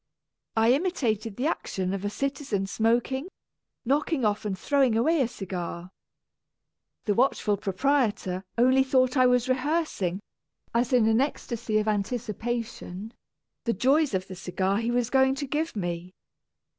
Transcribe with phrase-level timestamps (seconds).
[0.57, 3.29] I imitated the action of a citizen smoking,
[3.85, 5.91] knocking off and throwing away a cigar.
[7.05, 10.19] The watchful proprietor only thought I was rehearsing
[10.73, 13.13] (as in an ecstasy of anticipation)
[13.65, 16.15] the joys of the cigar he was going to give me.